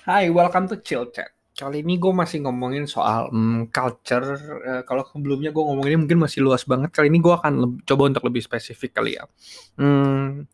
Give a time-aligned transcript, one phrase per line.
[0.00, 1.28] Hai, welcome to Chill Chat.
[1.52, 4.32] Kali ini gue masih ngomongin soal hmm, culture.
[4.64, 6.88] Eh, kalau sebelumnya gue ngomongin mungkin masih luas banget.
[6.88, 9.28] Kali ini gue akan coba untuk lebih spesifik kali ya.
[9.76, 10.48] Hmm,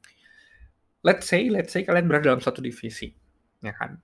[1.06, 3.14] let's say, let's say kalian berada dalam satu divisi,
[3.62, 4.02] ya kan.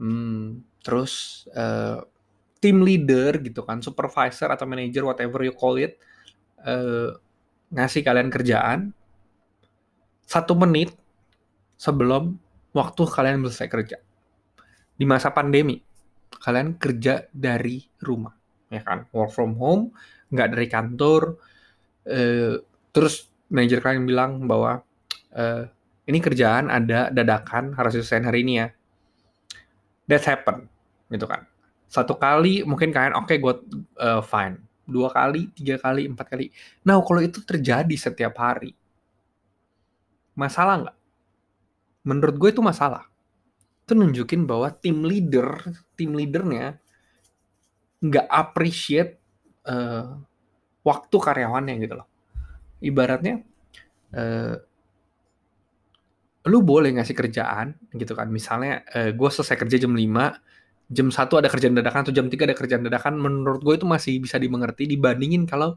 [0.00, 2.00] Hmm, terus eh,
[2.64, 6.00] team leader gitu kan, supervisor atau manager, whatever you call it,
[6.64, 7.12] eh,
[7.68, 8.96] ngasih kalian kerjaan
[10.24, 10.96] satu menit
[11.76, 12.40] sebelum
[12.72, 14.00] waktu kalian selesai kerja
[15.00, 15.80] di masa pandemi
[16.44, 18.36] kalian kerja dari rumah
[18.68, 19.08] ya kan?
[19.16, 19.96] Work from home
[20.28, 21.40] nggak dari kantor
[22.04, 22.60] eh,
[22.92, 24.84] terus manajer kalian bilang bahwa
[25.32, 25.64] eh,
[26.04, 28.68] ini kerjaan ada dadakan harus selesai hari ini ya.
[30.10, 30.68] That happen
[31.08, 31.46] gitu kan?
[31.90, 33.54] Satu kali mungkin kalian oke okay, gue
[33.98, 34.58] uh, fine.
[34.86, 36.50] Dua kali tiga kali empat kali.
[36.86, 38.74] Nah kalau itu terjadi setiap hari
[40.34, 40.98] masalah nggak?
[42.06, 43.09] Menurut gue itu masalah
[43.90, 45.66] itu nunjukin bahwa tim leader,
[45.98, 46.78] tim leadernya
[47.98, 49.18] nggak appreciate
[49.66, 50.14] uh,
[50.86, 52.06] waktu karyawannya gitu loh.
[52.78, 53.42] Ibaratnya
[54.14, 54.54] uh,
[56.46, 58.30] lu boleh ngasih kerjaan gitu kan.
[58.30, 62.46] Misalnya uh, gue selesai kerja jam 5, jam 1 ada kerjaan dadakan atau jam 3
[62.46, 65.74] ada kerjaan dadakan, menurut gue itu masih bisa dimengerti dibandingin kalau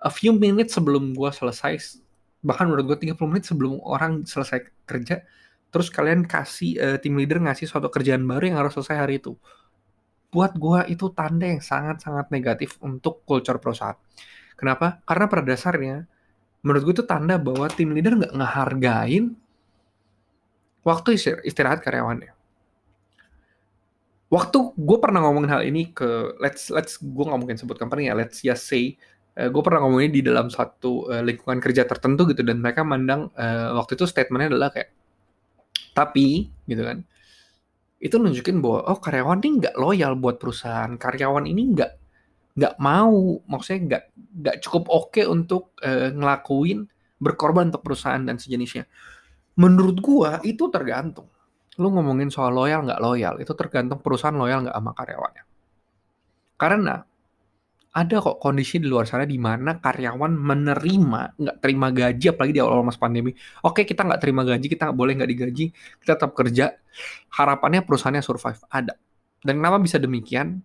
[0.00, 2.00] a few minutes sebelum gue selesai
[2.38, 5.26] bahkan menurut gue 30 menit sebelum orang selesai kerja
[5.68, 9.36] terus kalian kasih uh, tim leader ngasih suatu kerjaan baru yang harus selesai hari itu.
[10.28, 13.96] Buat gue itu tanda yang sangat-sangat negatif untuk culture perusahaan
[14.58, 14.98] kenapa?
[15.06, 15.96] Karena pada dasarnya
[16.66, 19.38] menurut gue itu tanda bahwa tim leader nggak ngehargain
[20.82, 21.14] waktu
[21.46, 22.34] istirahat karyawannya.
[24.28, 28.14] Waktu gue pernah ngomongin hal ini ke let's let's gue nggak mungkin sebut company ya
[28.18, 28.98] let's just say
[29.40, 33.32] uh, gue pernah ngomongin di dalam satu uh, lingkungan kerja tertentu gitu dan mereka mandang
[33.32, 34.92] uh, waktu itu statementnya adalah kayak
[35.96, 37.02] tapi gitu kan,
[37.98, 41.92] itu nunjukin bahwa oh karyawan ini nggak loyal buat perusahaan, karyawan ini nggak
[42.58, 44.04] nggak mau, maksudnya nggak
[44.42, 48.86] nggak cukup oke okay untuk uh, ngelakuin berkorban untuk perusahaan dan sejenisnya.
[49.58, 51.26] Menurut gua itu tergantung.
[51.78, 55.44] Lu ngomongin soal loyal nggak loyal, itu tergantung perusahaan loyal nggak sama karyawannya.
[56.58, 56.94] Karena
[57.98, 62.60] ada kok kondisi di luar sana di mana karyawan menerima nggak terima gaji apalagi di
[62.62, 63.34] awal-awal masa pandemi.
[63.66, 66.78] Oke kita nggak terima gaji kita nggak boleh nggak digaji kita tetap kerja.
[67.34, 68.94] Harapannya perusahaannya survive ada.
[69.42, 70.62] Dan kenapa bisa demikian?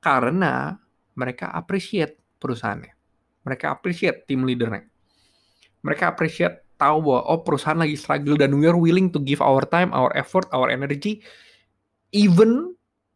[0.00, 0.72] Karena
[1.12, 2.92] mereka appreciate perusahaannya.
[3.44, 4.88] Mereka appreciate tim leadernya.
[5.84, 9.62] Mereka appreciate tahu bahwa oh perusahaan lagi struggle dan we are willing to give our
[9.68, 11.20] time our effort our energy
[12.16, 12.72] even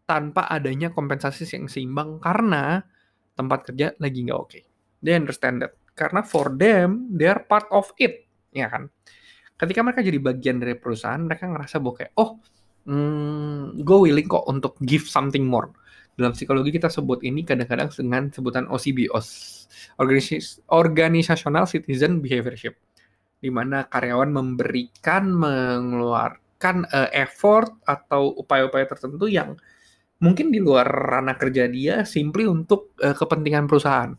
[0.07, 2.23] tanpa adanya kompensasi yang seimbang.
[2.23, 2.85] Karena
[3.37, 4.49] tempat kerja lagi nggak oke.
[4.49, 4.63] Okay.
[5.05, 5.77] They understand that.
[5.93, 8.27] Karena for them, they are part of it.
[8.53, 8.89] Ya kan?
[9.57, 12.41] Ketika mereka jadi bagian dari perusahaan, mereka ngerasa bahwa kayak, oh,
[12.85, 15.73] hmm, gue willing kok untuk give something more.
[16.17, 19.13] Dalam psikologi kita sebut ini kadang-kadang dengan sebutan OCB,
[20.73, 22.77] Organizational Citizen Behaviorship.
[23.37, 29.61] Di mana karyawan memberikan, mengeluarkan uh, effort atau upaya-upaya tertentu yang
[30.23, 34.13] mungkin di luar ranah kerja dia simply untuk uh, kepentingan perusahaan.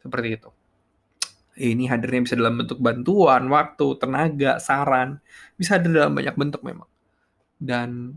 [0.00, 0.50] Seperti itu.
[1.60, 5.20] Ini hadirnya bisa dalam bentuk bantuan waktu tenaga saran.
[5.60, 6.88] Bisa hadir dalam banyak bentuk memang.
[7.60, 8.16] Dan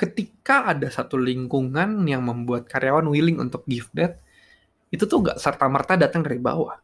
[0.00, 4.16] ketika ada satu lingkungan yang membuat karyawan willing untuk give that
[4.88, 6.80] itu tuh gak serta merta datang dari bawah.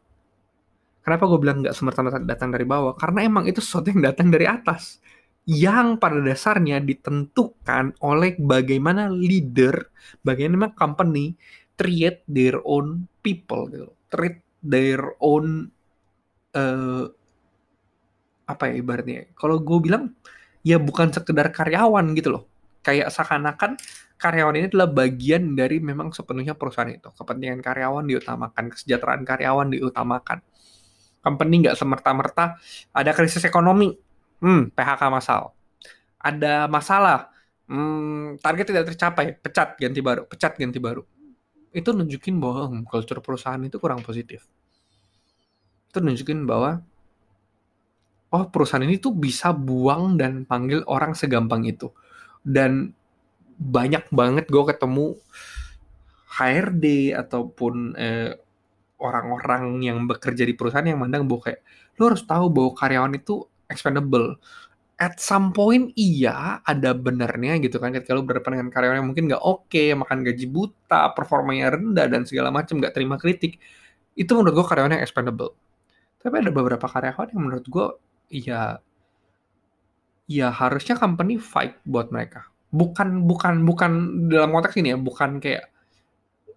[1.00, 2.92] Kenapa gue bilang gak serta merta datang dari bawah?
[2.94, 5.00] Karena emang itu sesuatu yang datang dari atas
[5.46, 9.94] yang pada dasarnya ditentukan oleh bagaimana leader,
[10.26, 11.38] bagaimana company
[11.78, 13.94] treat their own people gitu.
[14.10, 15.70] Treat their own
[16.50, 17.06] uh,
[18.50, 19.30] apa ya ibaratnya.
[19.38, 20.18] Kalau gue bilang
[20.66, 22.44] ya bukan sekedar karyawan gitu loh.
[22.82, 23.78] Kayak seakan-akan
[24.18, 27.06] karyawan ini adalah bagian dari memang sepenuhnya perusahaan itu.
[27.14, 30.42] Kepentingan karyawan diutamakan, kesejahteraan karyawan diutamakan.
[31.22, 32.58] Company nggak semerta-merta
[32.94, 33.90] ada krisis ekonomi,
[34.42, 35.52] hmm, PHK masal.
[36.20, 37.30] Ada masalah,
[37.70, 41.02] hmm, target tidak tercapai, pecat ganti baru, pecat ganti baru.
[41.70, 44.48] Itu nunjukin bahwa hmm, culture perusahaan itu kurang positif.
[45.92, 46.82] Itu nunjukin bahwa
[48.34, 51.92] oh perusahaan ini tuh bisa buang dan panggil orang segampang itu.
[52.42, 52.92] Dan
[53.56, 55.16] banyak banget gue ketemu
[56.36, 58.36] HRD ataupun eh,
[59.00, 61.60] orang-orang yang bekerja di perusahaan yang mandang bahwa kayak
[61.96, 64.38] lo harus tahu bahwa karyawan itu expendable.
[64.96, 69.24] At some point iya ada benernya gitu kan ketika lu berhadapan dengan karyawan yang mungkin
[69.28, 73.60] nggak oke, okay, makan gaji buta, performanya rendah dan segala macam nggak terima kritik.
[74.16, 75.52] Itu menurut gue karyawan yang expendable.
[76.20, 77.86] Tapi ada beberapa karyawan yang menurut gue
[78.32, 78.80] ya
[80.26, 82.48] ya harusnya company fight buat mereka.
[82.72, 83.90] Bukan bukan bukan
[84.32, 85.70] dalam konteks ini ya, bukan kayak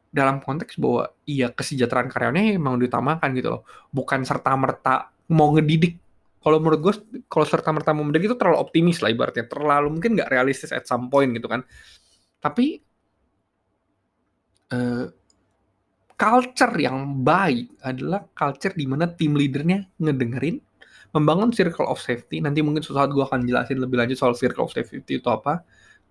[0.10, 3.64] dalam konteks bahwa iya kesejahteraan karyawannya emang diutamakan gitu loh.
[3.94, 6.02] Bukan serta-merta mau ngedidik.
[6.40, 6.94] Kalau menurut gue,
[7.28, 9.46] kalau serta-merta mau mendidik itu terlalu optimis lah ibaratnya.
[9.46, 11.62] Terlalu mungkin nggak realistis at some point gitu kan.
[12.40, 12.80] Tapi
[14.72, 15.06] uh,
[16.16, 20.64] culture yang baik adalah culture di mana tim leadernya ngedengerin,
[21.12, 22.40] membangun circle of safety.
[22.40, 25.64] Nanti mungkin suatu saat gue akan jelasin lebih lanjut soal circle of safety itu apa.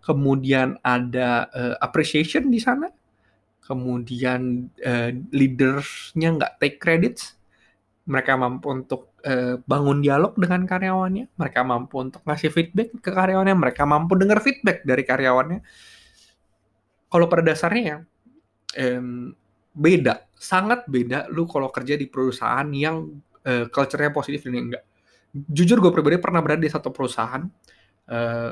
[0.05, 2.93] Kemudian ada uh, appreciation di sana
[3.69, 7.37] kemudian uh, leadersnya nggak take credits,
[8.09, 13.55] mereka mampu untuk uh, bangun dialog dengan karyawannya, mereka mampu untuk ngasih feedback ke karyawannya,
[13.55, 15.61] mereka mampu dengar feedback dari karyawannya.
[17.09, 18.05] Kalau pada dasarnya
[18.77, 19.33] um,
[19.73, 24.85] beda, sangat beda lu kalau kerja di perusahaan yang uh, culture-nya positif dan enggak.
[25.33, 27.45] Jujur gue pribadi pernah berada di satu perusahaan
[28.09, 28.51] uh,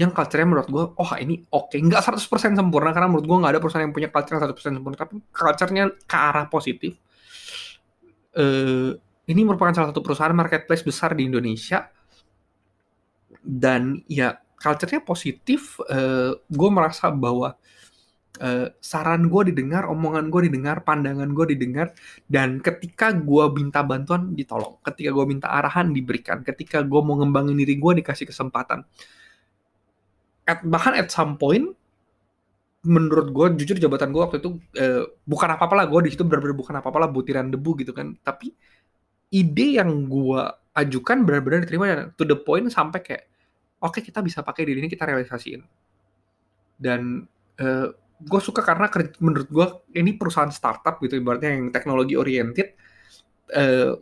[0.00, 1.78] yang culture-nya menurut gue, oh ini oke, okay.
[1.84, 4.96] nggak 100% sempurna, karena menurut gue nggak ada perusahaan yang punya culture yang 100% sempurna,
[4.96, 6.96] tapi culture-nya ke arah positif.
[8.32, 8.96] Uh,
[9.28, 11.86] ini merupakan salah satu perusahaan marketplace besar di Indonesia,
[13.42, 17.58] dan ya culture-nya positif, uh, gue merasa bahwa
[18.38, 21.90] uh, saran gue didengar, omongan gue didengar, pandangan gue didengar,
[22.30, 27.58] dan ketika gue minta bantuan ditolong, ketika gue minta arahan diberikan, ketika gue mau ngembangin
[27.58, 28.86] diri gue dikasih kesempatan.
[30.42, 31.70] At, bahkan at some point
[32.82, 35.86] menurut gue jujur jabatan gue waktu itu eh, bukan apa-apa lah.
[35.86, 38.18] Gue di situ benar-benar bukan apa-apa lah butiran debu gitu kan.
[38.18, 38.50] Tapi
[39.32, 40.42] ide yang gue
[40.72, 43.24] ajukan benar-benar diterima dan to the point sampai kayak
[43.80, 45.60] oke okay, kita bisa pakai diri ini kita realisasiin
[46.76, 47.24] dan
[47.60, 47.88] eh,
[48.22, 48.86] gue suka karena
[49.18, 49.66] menurut gue
[49.98, 52.76] ini perusahaan startup gitu ibaratnya yang teknologi oriented
[53.52, 53.92] eh,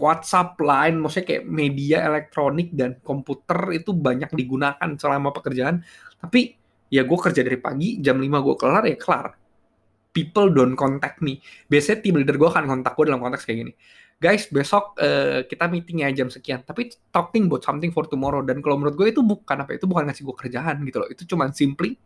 [0.00, 5.84] WhatsApp, Line, maksudnya kayak media elektronik dan komputer itu banyak digunakan selama pekerjaan.
[6.16, 6.56] Tapi
[6.88, 9.36] ya gue kerja dari pagi, jam 5 gue kelar, ya kelar.
[10.10, 11.38] People don't contact me.
[11.68, 13.72] Biasanya tim leader gue akan kontak gue dalam konteks kayak gini.
[14.20, 16.60] Guys, besok uh, kita meeting ya jam sekian.
[16.60, 18.44] Tapi talking about something for tomorrow.
[18.44, 21.08] Dan kalau menurut gue itu bukan apa, itu bukan ngasih gue kerjaan gitu loh.
[21.08, 21.96] Itu cuma simply,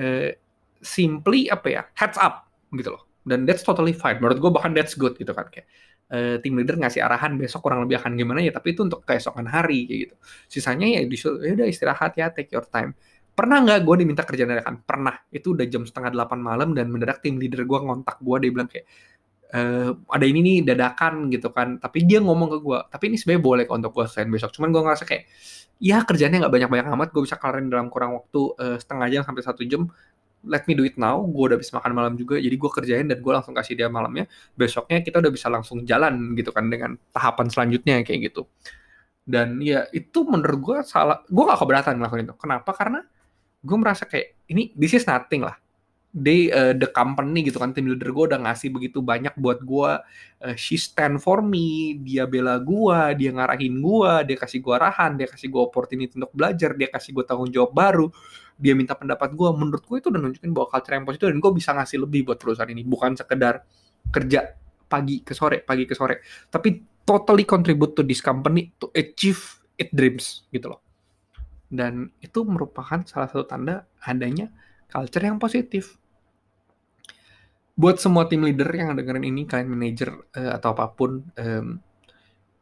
[0.00, 0.32] uh,
[0.80, 3.04] simply apa ya, heads up gitu loh.
[3.20, 4.16] Dan that's totally fine.
[4.16, 5.44] Menurut gue bahkan that's good gitu kan.
[5.52, 5.68] Kayak,
[6.08, 9.48] uh, tim leader ngasih arahan besok kurang lebih akan gimana ya tapi itu untuk keesokan
[9.48, 10.14] hari kayak gitu
[10.50, 12.92] sisanya ya disuruh ya udah istirahat ya take your time
[13.34, 17.18] pernah nggak gue diminta kerjaan dadakan pernah itu udah jam setengah delapan malam dan mendadak
[17.18, 18.86] tim leader gue ngontak gue dia bilang kayak
[19.54, 19.60] e,
[19.94, 21.78] ada ini nih dadakan gitu kan.
[21.78, 24.50] Tapi dia ngomong ke gue tapi ini sebenarnya boleh untuk gue selain besok.
[24.50, 25.24] Cuman gue ngerasa kayak
[25.78, 27.08] ya kerjanya nggak banyak-banyak amat.
[27.14, 29.86] Gue bisa kelarin dalam kurang waktu uh, setengah jam sampai satu jam.
[30.44, 33.16] Let me do it now, gue udah bisa makan malam juga, jadi gue kerjain dan
[33.24, 37.48] gue langsung kasih dia malamnya, besoknya kita udah bisa langsung jalan gitu kan dengan tahapan
[37.48, 38.44] selanjutnya kayak gitu.
[39.24, 42.36] Dan ya itu menurut gue salah, gue gak keberatan ngelakuin itu.
[42.36, 42.76] Kenapa?
[42.76, 43.00] Karena
[43.64, 45.56] gue merasa kayak ini this is nothing lah
[46.14, 49.90] they uh, the company gitu kan tim leader gue udah ngasih begitu banyak buat gue
[50.46, 55.18] uh, she stand for me dia bela gue dia ngarahin gue dia kasih gue arahan
[55.18, 58.06] dia kasih gue opportunity untuk belajar dia kasih gue tanggung jawab baru
[58.54, 61.52] dia minta pendapat gue menurut gue itu udah nunjukin bahwa culture yang positif dan gue
[61.52, 63.66] bisa ngasih lebih buat perusahaan ini bukan sekedar
[64.14, 64.54] kerja
[64.86, 66.22] pagi ke sore pagi ke sore.
[66.46, 70.80] Tapi totally contribute to this company to achieve its dreams gitu loh.
[71.66, 74.54] Dan itu merupakan salah satu tanda adanya
[74.86, 75.98] culture yang positif
[77.74, 81.82] buat semua tim leader yang dengerin ini kalian manajer uh, atau apa pun um,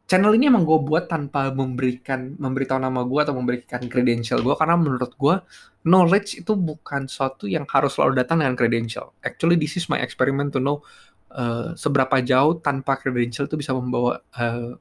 [0.09, 4.75] channel ini emang gue buat tanpa memberikan memberitahu nama gue atau memberikan credential gue karena
[4.75, 5.35] menurut gue
[5.85, 9.13] knowledge itu bukan suatu yang harus selalu datang dengan credential.
[9.21, 10.81] Actually this is my experiment to know
[11.33, 14.73] uh, seberapa jauh tanpa credential itu bisa membawa uh,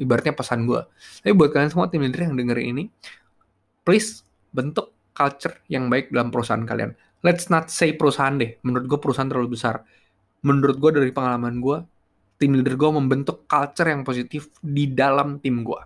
[0.00, 0.80] ibaratnya pesan gue
[1.20, 2.84] tapi buat kalian semua tim leader yang dengerin ini
[3.84, 8.56] please bentuk culture yang baik dalam perusahaan kalian let's not say perusahaan deh.
[8.64, 9.84] Menurut gue perusahaan terlalu besar.
[10.40, 11.78] Menurut gue dari pengalaman gue,
[12.40, 15.80] tim leader gue membentuk culture yang positif di dalam tim gue.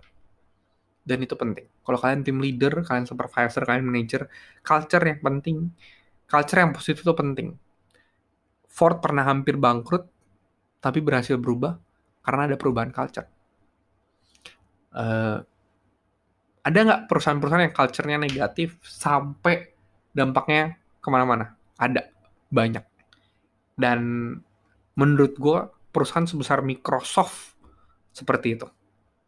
[1.05, 1.67] Dan itu penting.
[1.85, 4.25] Kalau kalian tim leader, kalian supervisor, kalian manager,
[4.63, 5.69] culture yang penting,
[6.25, 7.53] culture yang positif itu penting.
[8.65, 10.07] Ford pernah hampir bangkrut,
[10.81, 11.77] tapi berhasil berubah
[12.25, 13.27] karena ada perubahan culture.
[14.95, 15.43] Uh,
[16.65, 19.75] ada nggak perusahaan-perusahaan yang culture-nya negatif sampai
[20.09, 21.53] dampaknya ke mana-mana.
[21.77, 22.09] Ada
[22.49, 22.81] banyak.
[23.77, 23.99] Dan
[24.97, 25.59] menurut gue
[25.93, 27.53] perusahaan sebesar Microsoft
[28.09, 28.67] seperti itu.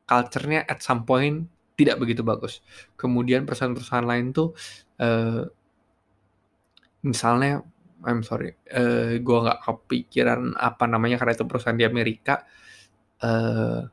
[0.10, 1.46] Culture-nya at some point
[1.77, 2.65] tidak begitu bagus.
[2.98, 4.57] Kemudian perusahaan-perusahaan lain tuh
[4.98, 5.46] uh,
[7.05, 7.62] misalnya
[8.05, 12.46] I'm sorry, uh, gue nggak kepikiran apa namanya karena itu perusahaan di Amerika.
[13.17, 13.89] Uh,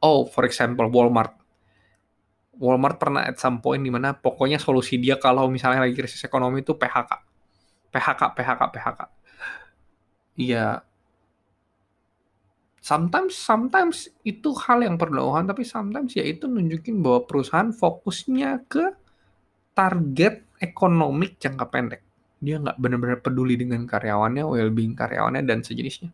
[0.00, 1.36] oh, for example, Walmart.
[2.60, 6.60] Walmart pernah at some point di mana pokoknya solusi dia kalau misalnya lagi krisis ekonomi
[6.60, 7.10] itu PHK.
[7.92, 9.00] PHK, PHK, PHK.
[10.36, 10.84] Iya.
[12.82, 18.90] Sometimes, sometimes itu hal yang perlawanan, tapi sometimes ya itu nunjukin bahwa perusahaan fokusnya ke
[19.72, 22.02] target ekonomik jangka pendek.
[22.42, 26.10] Dia nggak benar-benar peduli dengan karyawannya, well-being karyawannya, dan sejenisnya.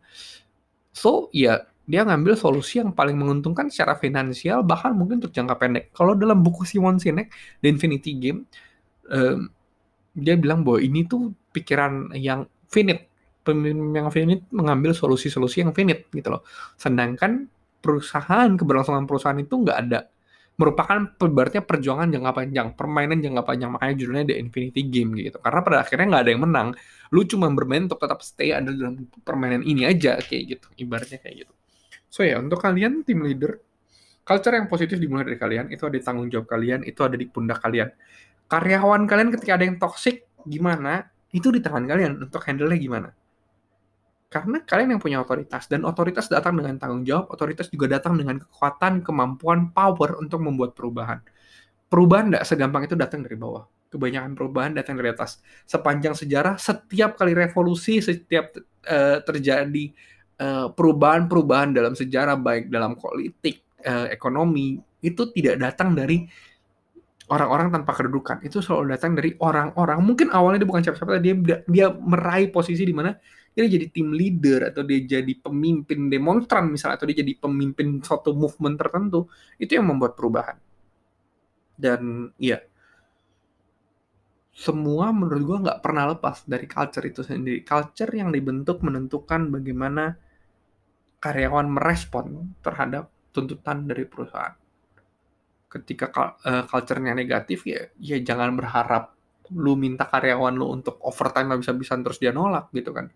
[0.93, 5.83] So, ya dia ngambil solusi yang paling menguntungkan secara finansial bahkan mungkin untuk jangka pendek.
[5.89, 7.33] Kalau dalam buku Simon Sinek
[7.65, 8.45] The Infinity Game
[9.09, 9.49] um,
[10.13, 13.09] dia bilang bahwa ini tuh pikiran yang finite.
[13.41, 16.45] Pemimpin yang finite mengambil solusi-solusi yang finite gitu loh.
[16.77, 17.49] Sedangkan
[17.81, 20.05] perusahaan keberlangsungan perusahaan itu nggak ada
[20.59, 25.39] merupakan pebarnya perjuangan jangka panjang, permainan jangka panjang makanya judulnya The Infinity Game gitu.
[25.39, 26.67] Karena pada akhirnya nggak ada yang menang,
[27.15, 31.47] lu cuma bermain untuk tetap stay ada dalam permainan ini aja kayak gitu, ibaratnya kayak
[31.47, 31.53] gitu.
[32.09, 33.61] So ya, untuk kalian tim leader,
[34.25, 37.29] culture yang positif dimulai dari kalian, itu ada di tanggung jawab kalian, itu ada di
[37.29, 37.93] pundak kalian.
[38.49, 41.05] Karyawan kalian ketika ada yang toxic, gimana?
[41.29, 43.09] Itu di tangan kalian untuk handle-nya gimana.
[44.29, 48.41] Karena kalian yang punya otoritas, dan otoritas datang dengan tanggung jawab, otoritas juga datang dengan
[48.41, 51.21] kekuatan, kemampuan, power untuk membuat perubahan.
[51.89, 53.65] Perubahan tidak segampang itu datang dari bawah.
[53.89, 55.41] Kebanyakan perubahan datang dari atas.
[55.65, 58.53] Sepanjang sejarah, setiap kali revolusi, setiap
[58.85, 59.89] uh, terjadi
[60.71, 66.23] perubahan-perubahan dalam sejarah baik dalam politik, uh, ekonomi itu tidak datang dari
[67.29, 68.41] orang-orang tanpa kedudukan.
[68.41, 69.99] Itu selalu datang dari orang-orang.
[70.01, 71.35] Mungkin awalnya dia bukan siapa-siapa, dia
[71.67, 73.13] dia meraih posisi di mana
[73.53, 78.31] dia jadi tim leader atau dia jadi pemimpin demonstran misalnya atau dia jadi pemimpin suatu
[78.31, 79.27] movement tertentu.
[79.59, 80.57] Itu yang membuat perubahan.
[81.79, 82.59] Dan ya
[84.59, 87.63] semua menurut gue nggak pernah lepas dari culture itu sendiri.
[87.63, 90.19] Culture yang dibentuk menentukan bagaimana
[91.19, 94.55] karyawan merespon terhadap tuntutan dari perusahaan.
[95.69, 96.09] Ketika
[96.41, 99.13] uh, culture-nya negatif ya ya jangan berharap
[99.53, 103.11] lu minta karyawan lu untuk overtime habis-habisan terus dia nolak gitu kan.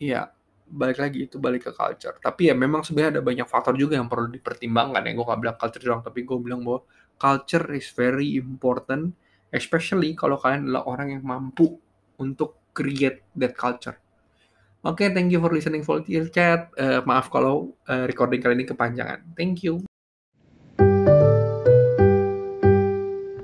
[0.00, 0.32] Iya,
[0.70, 2.16] balik lagi itu balik ke culture.
[2.22, 5.12] Tapi ya memang sebenarnya ada banyak faktor juga yang perlu dipertimbangkan ya.
[5.12, 6.80] Gue gak bilang culture doang, tapi gue bilang bahwa
[7.18, 9.12] culture is very important,
[9.50, 11.76] especially kalau kalian adalah orang yang mampu
[12.22, 13.98] untuk create that culture.
[14.80, 16.72] Oke, okay, thank you for listening Volunteer Chat.
[16.72, 19.20] Uh, maaf kalau uh, recording kali ini kepanjangan.
[19.36, 19.89] Thank you.